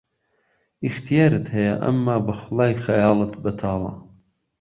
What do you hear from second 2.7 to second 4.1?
خهیاڵت بهتاڵه